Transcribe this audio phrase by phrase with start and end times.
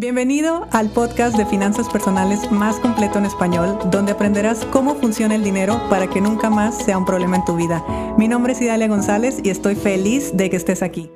[0.00, 5.44] Bienvenido al podcast de finanzas personales más completo en español, donde aprenderás cómo funciona el
[5.44, 7.84] dinero para que nunca más sea un problema en tu vida.
[8.16, 11.10] Mi nombre es Idalia González y estoy feliz de que estés aquí.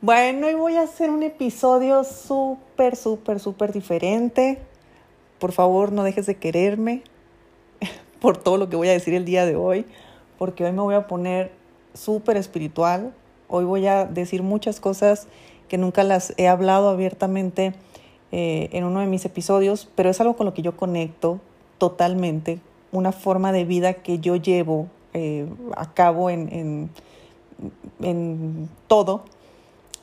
[0.00, 4.58] Bueno, hoy voy a hacer un episodio súper, súper, súper diferente.
[5.38, 7.02] Por favor, no dejes de quererme
[8.22, 9.84] por todo lo que voy a decir el día de hoy,
[10.38, 11.52] porque hoy me voy a poner
[11.92, 13.12] súper espiritual.
[13.48, 15.28] Hoy voy a decir muchas cosas
[15.68, 17.74] que nunca las he hablado abiertamente
[18.32, 21.40] eh, en uno de mis episodios, pero es algo con lo que yo conecto
[21.78, 22.60] totalmente,
[22.92, 26.90] una forma de vida que yo llevo eh, a cabo en,
[28.00, 29.22] en, todo.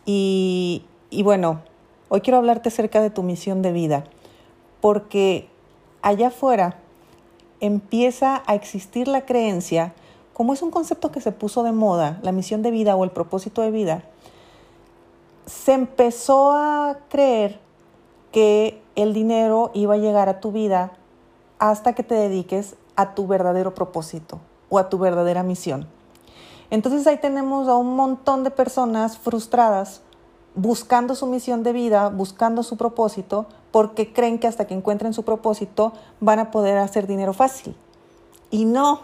[0.05, 1.61] Y, y bueno,
[2.09, 4.05] hoy quiero hablarte acerca de tu misión de vida,
[4.81, 5.47] porque
[6.01, 6.77] allá afuera
[7.59, 9.93] empieza a existir la creencia,
[10.33, 13.11] como es un concepto que se puso de moda, la misión de vida o el
[13.11, 14.03] propósito de vida,
[15.45, 17.59] se empezó a creer
[18.31, 20.91] que el dinero iba a llegar a tu vida
[21.59, 25.87] hasta que te dediques a tu verdadero propósito o a tu verdadera misión.
[26.69, 30.01] Entonces ahí tenemos a un montón de personas frustradas
[30.55, 35.23] buscando su misión de vida, buscando su propósito, porque creen que hasta que encuentren su
[35.23, 37.75] propósito van a poder hacer dinero fácil.
[38.49, 39.01] Y no,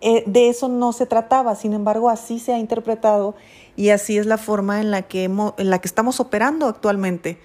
[0.00, 3.34] eh, de eso no se trataba, sin embargo así se ha interpretado
[3.78, 7.38] y así es la forma en la que, en la que estamos operando actualmente.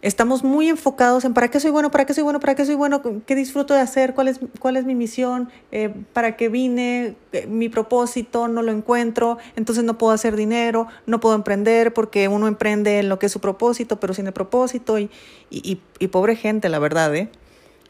[0.00, 2.76] Estamos muy enfocados en para qué soy bueno, para qué soy bueno, para qué soy
[2.76, 7.16] bueno, qué disfruto de hacer, cuál es, cuál es mi misión, eh, para qué vine,
[7.32, 12.28] eh, mi propósito, no lo encuentro, entonces no puedo hacer dinero, no puedo emprender porque
[12.28, 15.10] uno emprende en lo que es su propósito, pero sin el propósito y,
[15.50, 17.12] y, pobre gente, la verdad.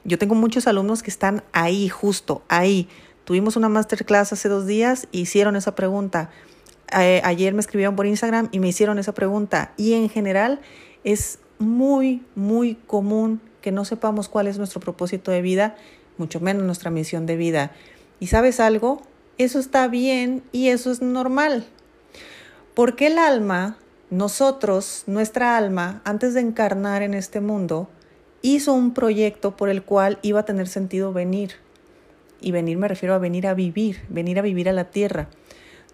[0.05, 2.89] Yo tengo muchos alumnos que están ahí, justo ahí.
[3.29, 6.31] Tuvimos una masterclass hace dos días y hicieron esa pregunta
[6.91, 9.73] ayer me escribieron por Instagram y me hicieron esa pregunta.
[9.77, 10.61] Y en general
[11.05, 15.77] es muy, muy común que no sepamos cuál es nuestro propósito de vida,
[16.17, 17.73] mucho menos nuestra misión de vida.
[18.21, 19.03] ¿Y sabes algo?
[19.37, 21.67] Eso está bien y eso es normal.
[22.75, 23.77] Porque el alma,
[24.11, 27.89] nosotros, nuestra alma, antes de encarnar en este mundo,
[28.41, 31.55] hizo un proyecto por el cual iba a tener sentido venir.
[32.41, 35.29] Y venir me refiero a venir a vivir, venir a vivir a la tierra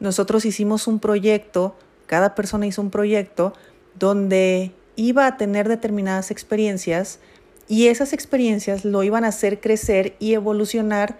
[0.00, 3.52] nosotros hicimos un proyecto, cada persona hizo un proyecto
[3.98, 7.20] donde iba a tener determinadas experiencias
[7.68, 11.16] y esas experiencias lo iban a hacer crecer y evolucionar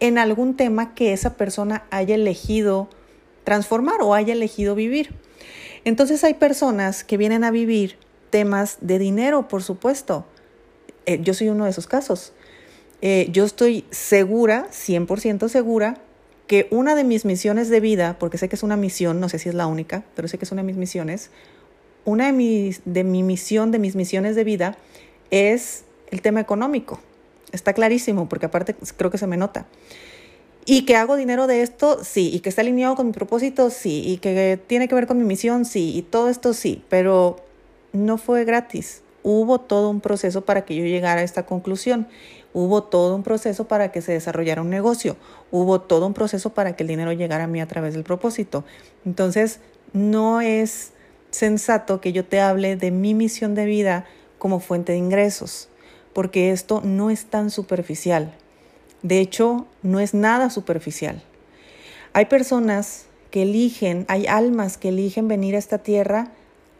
[0.00, 2.88] en algún tema que esa persona haya elegido
[3.44, 5.14] transformar o haya elegido vivir.
[5.84, 7.96] Entonces hay personas que vienen a vivir
[8.30, 10.26] temas de dinero, por supuesto.
[11.06, 12.32] Eh, yo soy uno de esos casos.
[13.02, 15.98] Eh, yo estoy segura, 100% segura,
[16.46, 19.38] que una de mis misiones de vida, porque sé que es una misión, no sé
[19.38, 21.30] si es la única, pero sé que es una de mis misiones,
[22.04, 24.76] una de, mis, de mi misión, de mis misiones de vida,
[25.30, 27.00] es el tema económico.
[27.52, 29.66] Está clarísimo, porque aparte creo que se me nota.
[30.66, 32.30] Y que hago dinero de esto, sí.
[32.32, 34.02] Y que está alineado con mi propósito, sí.
[34.06, 35.96] Y que tiene que ver con mi misión, sí.
[35.96, 36.84] Y todo esto, sí.
[36.88, 37.36] Pero
[37.92, 39.02] no fue gratis.
[39.22, 42.06] Hubo todo un proceso para que yo llegara a esta conclusión.
[42.52, 45.16] Hubo todo un proceso para que se desarrollara un negocio.
[45.50, 48.64] Hubo todo un proceso para que el dinero llegara a mí a través del propósito.
[49.04, 49.60] Entonces,
[49.92, 50.92] no es
[51.30, 54.04] sensato que yo te hable de mi misión de vida
[54.38, 55.68] como fuente de ingresos,
[56.12, 58.34] porque esto no es tan superficial.
[59.02, 61.22] De hecho, no es nada superficial.
[62.12, 66.32] Hay personas que eligen, hay almas que eligen venir a esta tierra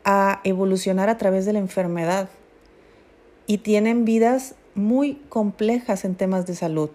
[0.04, 2.28] a evolucionar a través de la enfermedad
[3.46, 6.90] y tienen vidas muy complejas en temas de salud.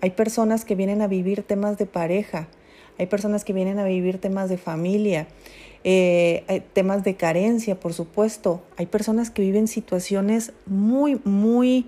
[0.00, 2.48] Hay personas que vienen a vivir temas de pareja,
[2.98, 5.26] hay personas que vienen a vivir temas de familia,
[5.84, 8.62] eh, temas de carencia, por supuesto.
[8.76, 11.86] Hay personas que viven situaciones muy, muy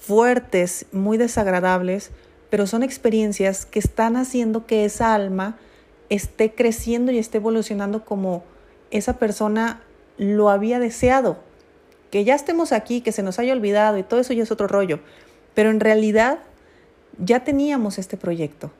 [0.00, 2.10] fuertes, muy desagradables,
[2.50, 5.58] pero son experiencias que están haciendo que esa alma
[6.08, 8.42] esté creciendo y esté evolucionando como
[8.90, 9.82] esa persona
[10.18, 11.38] lo había deseado
[12.10, 14.66] que ya estemos aquí, que se nos haya olvidado y todo eso ya es otro
[14.66, 15.00] rollo.
[15.54, 16.38] Pero en realidad
[17.18, 18.70] ya teníamos este proyecto.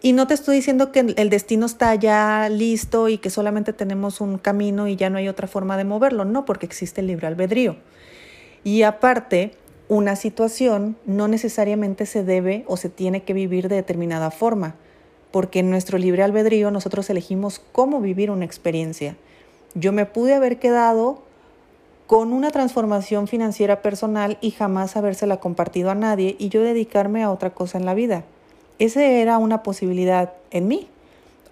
[0.00, 4.20] Y no te estoy diciendo que el destino está ya listo y que solamente tenemos
[4.20, 6.26] un camino y ya no hay otra forma de moverlo.
[6.26, 7.76] No, porque existe el libre albedrío.
[8.64, 9.52] Y aparte,
[9.88, 14.76] una situación no necesariamente se debe o se tiene que vivir de determinada forma,
[15.30, 19.16] porque en nuestro libre albedrío nosotros elegimos cómo vivir una experiencia.
[19.74, 21.23] Yo me pude haber quedado
[22.14, 27.30] con una transformación financiera personal y jamás habérsela compartido a nadie y yo dedicarme a
[27.32, 28.22] otra cosa en la vida.
[28.78, 30.86] Esa era una posibilidad en mí.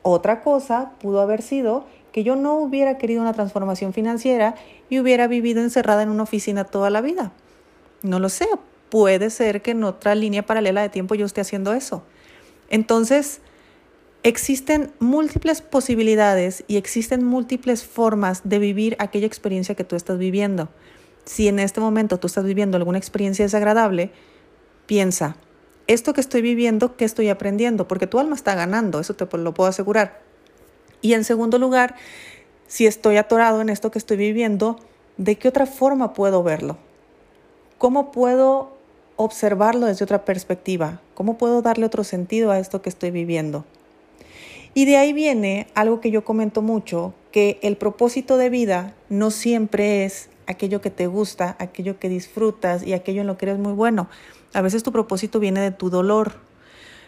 [0.03, 4.55] Otra cosa pudo haber sido que yo no hubiera querido una transformación financiera
[4.89, 7.33] y hubiera vivido encerrada en una oficina toda la vida.
[8.03, 8.47] No lo sé,
[8.89, 12.05] puede ser que en otra línea paralela de tiempo yo esté haciendo eso.
[12.71, 13.41] Entonces,
[14.23, 20.69] existen múltiples posibilidades y existen múltiples formas de vivir aquella experiencia que tú estás viviendo.
[21.25, 24.11] Si en este momento tú estás viviendo alguna experiencia desagradable,
[24.87, 25.37] piensa,
[25.89, 27.89] esto que estoy viviendo, ¿qué estoy aprendiendo?
[27.89, 30.21] Porque tu alma está ganando, eso te lo puedo asegurar.
[31.01, 31.97] Y en segundo lugar,
[32.69, 34.79] si estoy atorado en esto que estoy viviendo,
[35.17, 36.79] ¿de qué otra forma puedo verlo?
[37.79, 38.77] ¿Cómo puedo
[39.17, 41.01] observarlo desde otra perspectiva?
[41.15, 43.65] ¿Cómo puedo darle otro sentido a esto que estoy viviendo?
[44.75, 49.31] Y de ahí viene algo que yo comento mucho, que el propósito de vida no
[49.31, 53.59] siempre es aquello que te gusta, aquello que disfrutas y aquello en lo que eres
[53.59, 54.09] muy bueno.
[54.55, 56.33] A veces tu propósito viene de tu dolor.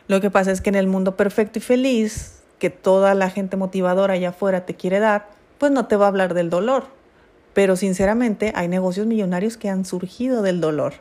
[0.09, 3.57] Lo que pasa es que en el mundo perfecto y feliz, que toda la gente
[3.57, 5.29] motivadora allá afuera te quiere dar,
[5.59, 6.85] pues no te va a hablar del dolor.
[7.55, 10.95] Pero sinceramente hay negocios millonarios que han surgido del dolor.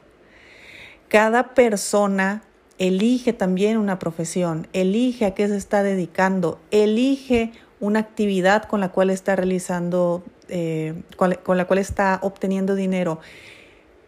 [1.10, 2.44] Cada persona
[2.78, 8.90] elige también una profesión, elige a qué se está dedicando, elige una actividad con la
[8.90, 13.20] cual está realizando, eh, con la cual está obteniendo dinero.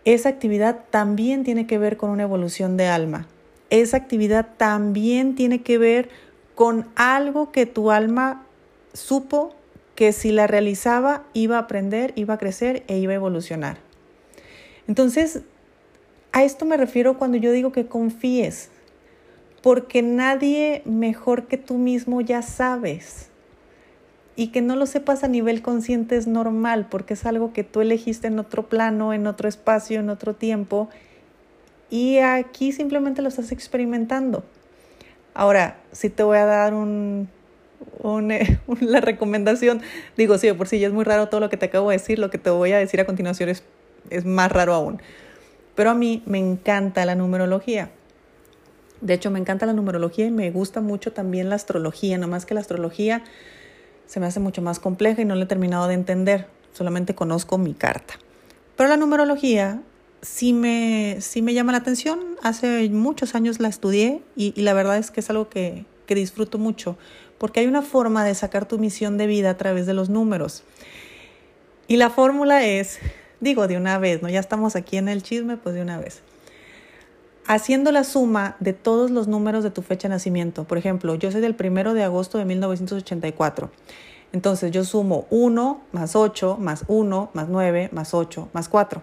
[0.06, 3.28] Esa actividad también tiene que ver con una evolución de alma.
[3.70, 6.10] Esa actividad también tiene que ver
[6.54, 8.46] con algo que tu alma
[8.94, 9.56] supo
[9.96, 13.78] que si la realizaba iba a aprender, iba a crecer e iba a evolucionar.
[14.88, 15.42] Entonces,
[16.36, 18.70] a esto me refiero cuando yo digo que confíes,
[19.64, 23.30] porque nadie mejor que tú mismo ya sabes.
[24.36, 27.80] Y que no lo sepas a nivel consciente es normal, porque es algo que tú
[27.80, 30.90] elegiste en otro plano, en otro espacio, en otro tiempo,
[31.90, 34.44] y aquí simplemente lo estás experimentando.
[35.34, 37.30] Ahora, si te voy a dar un,
[38.00, 38.40] una,
[38.82, 39.82] la recomendación.
[40.18, 42.20] Digo, sí, por sí ya es muy raro todo lo que te acabo de decir,
[42.20, 43.64] lo que te voy a decir a continuación es,
[44.10, 45.02] es más raro aún.
[45.76, 47.92] Pero a mí me encanta la numerología.
[49.02, 52.54] De hecho, me encanta la numerología y me gusta mucho también la astrología, nomás que
[52.54, 53.24] la astrología
[54.08, 57.58] se me hace mucho más compleja y no la he terminado de entender, solamente conozco
[57.58, 58.16] mi carta.
[58.78, 59.82] Pero la numerología
[60.22, 64.74] sí me, sí me llama la atención, hace muchos años la estudié y, y la
[64.74, 66.98] verdad es que es algo que, que disfruto mucho
[67.38, 70.64] porque hay una forma de sacar tu misión de vida a través de los números.
[71.88, 73.00] Y la fórmula es,
[73.40, 74.30] digo de una vez, ¿no?
[74.30, 76.22] Ya estamos aquí en el chisme, pues de una vez.
[77.48, 80.64] Haciendo la suma de todos los números de tu fecha de nacimiento.
[80.64, 83.70] Por ejemplo, yo soy del primero de agosto de 1984.
[84.34, 89.02] Entonces yo sumo 1 más 8 más 1 más 9 más 8 más 4.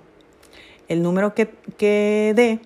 [0.88, 2.60] El número que, que dé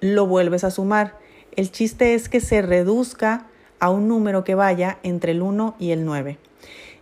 [0.00, 1.18] lo vuelves a sumar.
[1.56, 3.46] El chiste es que se reduzca
[3.80, 6.38] a un número que vaya entre el 1 y el 9.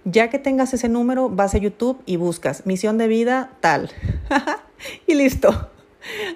[0.05, 3.91] Ya que tengas ese número, vas a YouTube y buscas misión de vida tal.
[5.07, 5.71] y listo.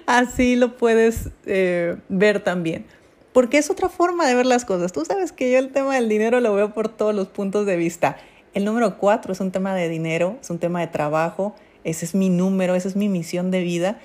[0.05, 2.85] Así lo puedes eh, ver también.
[3.33, 4.91] Porque es otra forma de ver las cosas.
[4.91, 7.77] Tú sabes que yo el tema del dinero lo veo por todos los puntos de
[7.77, 8.17] vista.
[8.53, 11.55] El número 4 es un tema de dinero, es un tema de trabajo.
[11.83, 13.99] Ese es mi número, esa es mi misión de vida.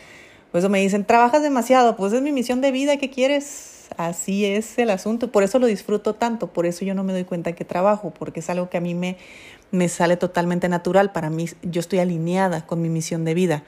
[0.53, 3.74] Por eso me dicen, trabajas demasiado, pues es mi misión de vida, ¿qué quieres?
[3.97, 5.31] Así es el asunto.
[5.31, 8.41] Por eso lo disfruto tanto, por eso yo no me doy cuenta que trabajo, porque
[8.41, 9.17] es algo que a mí me,
[9.71, 11.13] me sale totalmente natural.
[11.13, 13.63] Para mí, yo estoy alineada con mi misión de vida.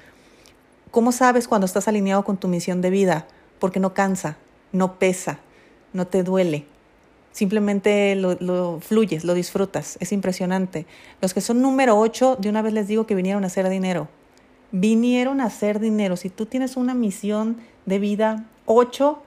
[0.90, 3.26] ¿Cómo sabes cuando estás alineado con tu misión de vida?
[3.58, 4.36] Porque no cansa,
[4.72, 5.40] no pesa,
[5.92, 6.66] no te duele.
[7.32, 9.98] Simplemente lo, lo fluyes, lo disfrutas.
[10.00, 10.86] Es impresionante.
[11.20, 14.08] Los que son número 8, de una vez les digo que vinieron a hacer dinero.
[14.72, 16.16] Vinieron a hacer dinero.
[16.16, 19.22] Si tú tienes una misión de vida 8,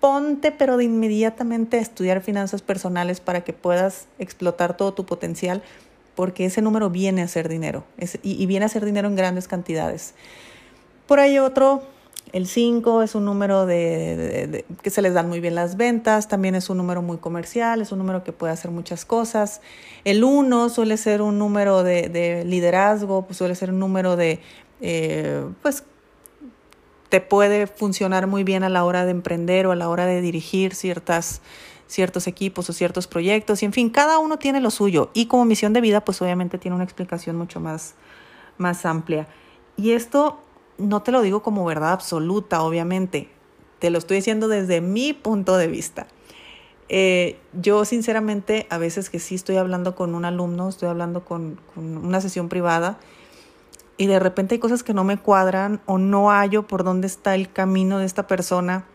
[0.00, 5.62] ponte pero de inmediatamente a estudiar finanzas personales para que puedas explotar todo tu potencial,
[6.14, 7.84] porque ese número viene a hacer dinero
[8.22, 10.14] y, viene a hacer dinero en grandes cantidades.
[11.06, 11.82] Por ahí otro,
[12.32, 16.54] el 5 es un número de, que se les dan muy bien las ventas, también
[16.54, 19.60] es un número muy comercial, es un número que puede hacer muchas cosas.
[20.04, 24.40] El 1 suele ser un número de, liderazgo, pues suele ser un número de,
[24.80, 25.84] eh, pues,
[27.08, 30.20] te puede funcionar muy bien a la hora de emprender o a la hora de
[30.20, 31.40] dirigir ciertas,
[31.86, 33.62] ciertos equipos o ciertos proyectos.
[33.62, 35.10] Y en fin, cada uno tiene lo suyo.
[35.14, 37.94] Y como misión de vida, pues obviamente tiene una explicación mucho más,
[38.58, 39.26] más amplia.
[39.76, 40.40] Y esto
[40.76, 43.30] no te lo digo como verdad absoluta, obviamente.
[43.78, 46.06] Te lo estoy diciendo desde mi punto de vista.
[46.90, 51.60] Eh, yo sinceramente, a veces que sí estoy hablando con un alumno, estoy hablando con,
[51.74, 52.98] con una sesión privada,
[53.98, 57.34] y de repente hay cosas que no me cuadran o no hallo por dónde está
[57.34, 58.86] el camino de esta persona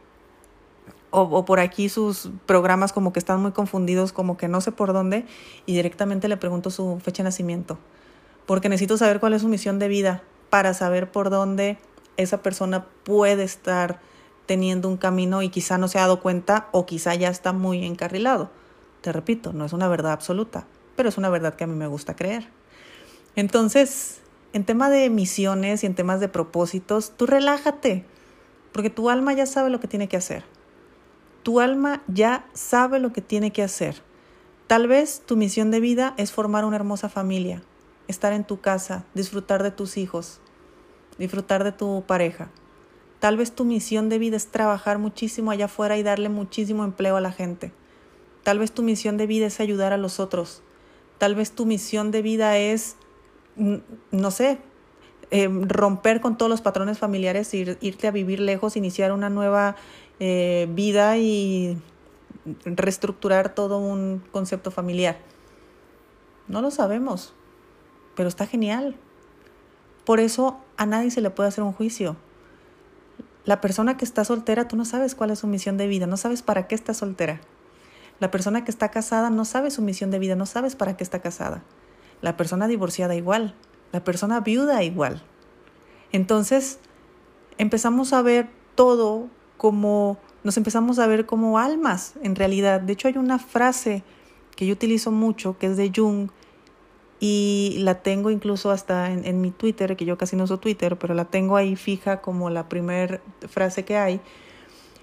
[1.16, 4.94] o, por aquí sus programas como que están muy confundidos, como que no sé por
[4.94, 5.28] dónde,
[5.68, 7.78] y directamente le pregunto su fecha de nacimiento,
[8.48, 11.78] porque necesito saber cuál es su misión de vida para saber por dónde
[12.18, 14.00] esa persona puede estar
[14.48, 17.86] teniendo un camino y quizá no se ha dado cuenta o quizá ya está muy
[17.86, 18.50] encarrilado.
[19.02, 21.88] Te repito, no es una verdad absoluta, pero es una verdad que a mí me
[21.88, 22.50] gusta creer.
[23.36, 24.23] Entonces,
[24.54, 28.06] en tema de misiones y en temas de propósitos, tú relájate,
[28.72, 30.46] porque tu alma ya sabe lo que tiene que hacer.
[31.44, 34.02] Tu alma ya sabe lo que tiene que hacer.
[34.68, 37.62] Tal vez tu misión de vida es formar una hermosa familia,
[38.08, 40.40] estar en tu casa, disfrutar de tus hijos,
[41.18, 42.50] disfrutar de tu pareja.
[43.20, 47.16] Tal vez tu misión de vida es trabajar muchísimo allá afuera y darle muchísimo empleo
[47.16, 47.72] a la gente.
[48.44, 50.62] Tal vez tu misión de vida es ayudar a los otros.
[51.18, 52.98] Tal vez tu misión de vida es,
[53.56, 54.60] no sé,
[55.32, 59.76] eh, romper con todos los patrones familiares, ir, irte a vivir lejos, iniciar una nueva
[60.20, 61.78] eh, vida y
[62.66, 65.18] reestructurar todo un concepto familiar.
[66.48, 67.34] No lo sabemos,
[68.16, 68.96] pero está genial.
[70.06, 72.18] Por eso a nadie se le puede hacer un juicio.
[73.46, 76.18] La persona que está soltera, tú no sabes cuál es su misión de vida, no
[76.18, 77.42] sabes para qué está soltera.
[78.20, 81.04] La persona que está casada no sabe su misión de vida, no sabes para qué
[81.04, 81.64] está casada.
[82.24, 83.54] La persona divorciada igual,
[83.92, 85.22] la persona viuda igual.
[86.14, 86.80] Entonces,
[87.58, 89.28] empezamos a ver todo
[89.58, 92.80] como, nos empezamos a ver como almas en realidad.
[92.80, 94.04] De hecho, hay una frase
[94.56, 96.30] que yo utilizo mucho, que es de Jung,
[97.20, 101.14] y la tengo incluso hasta en, mi Twitter, que yo casi no uso Twitter, pero
[101.14, 104.22] la tengo ahí fija como la primera frase que hay,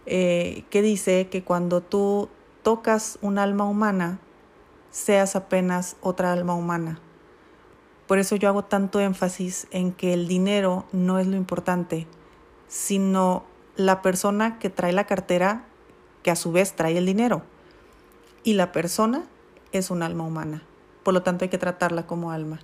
[0.06, 2.30] eh, que dice que cuando tú
[2.62, 4.20] tocas un alma humana,
[4.90, 7.00] seas apenas otra alma humana.
[8.10, 12.08] Por eso yo hago tanto énfasis en que el dinero no es lo importante,
[12.66, 13.44] sino
[13.76, 15.66] la persona que trae la cartera,
[16.24, 17.44] que a su vez trae el dinero.
[18.42, 19.22] Y la persona
[19.70, 20.64] es un alma humana.
[21.04, 22.58] Por lo tanto, hay que tratarla como alma.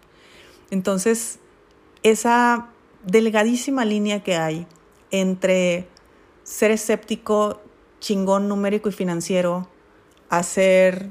[0.73, 1.39] Entonces,
[2.03, 2.67] esa
[3.05, 4.67] delgadísima línea que hay
[5.13, 5.87] entre
[6.43, 7.61] ser escéptico,
[8.01, 9.69] chingón numérico y financiero,
[10.29, 11.09] hacer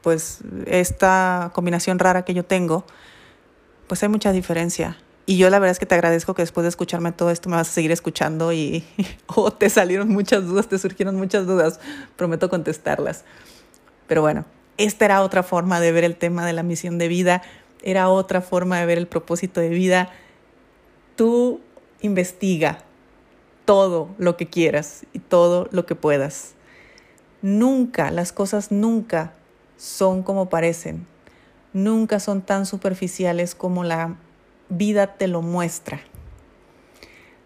[0.00, 2.86] pues esta combinación rara que yo tengo,
[3.86, 4.98] pues hay mucha diferencia.
[5.26, 7.56] Y yo la verdad es que te agradezco que después de escucharme todo esto me
[7.56, 8.84] vas a seguir escuchando y
[9.26, 11.80] o te salieron muchas dudas, te surgieron muchas dudas,
[12.16, 13.24] prometo contestarlas.
[14.06, 14.44] Pero bueno,
[14.78, 17.42] esta era otra forma de ver el tema de la misión de vida,
[17.82, 20.10] era otra forma de ver el propósito de vida.
[21.16, 21.60] Tú
[22.02, 22.78] investiga
[23.64, 26.54] todo lo que quieras y todo lo que puedas.
[27.42, 29.32] Nunca, las cosas nunca
[29.76, 31.06] son como parecen.
[31.72, 34.16] Nunca son tan superficiales como la
[34.68, 36.00] vida te lo muestra.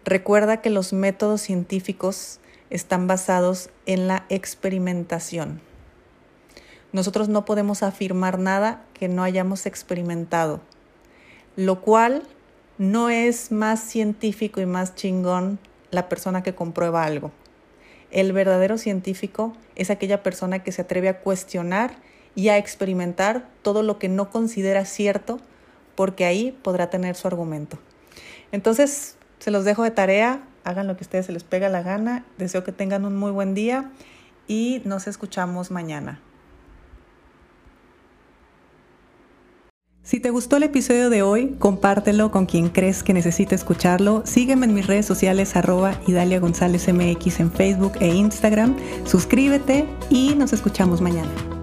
[0.05, 5.61] Recuerda que los métodos científicos están basados en la experimentación.
[6.91, 10.61] Nosotros no podemos afirmar nada que no hayamos experimentado,
[11.55, 12.23] lo cual
[12.77, 15.59] no es más científico y más chingón
[15.91, 17.31] la persona que comprueba algo.
[18.09, 21.95] El verdadero científico es aquella persona que se atreve a cuestionar
[22.35, 25.39] y a experimentar todo lo que no considera cierto
[25.95, 27.77] porque ahí podrá tener su argumento.
[28.51, 31.83] Entonces, se los dejo de tarea, hagan lo que a ustedes se les pega la
[31.83, 33.91] gana, deseo que tengan un muy buen día
[34.47, 36.21] y nos escuchamos mañana.
[40.03, 44.23] Si te gustó el episodio de hoy, compártelo con quien crees que necesite escucharlo.
[44.25, 48.75] Sígueme en mis redes sociales arroba Idalia González MX en Facebook e Instagram.
[49.05, 51.60] Suscríbete y nos escuchamos mañana.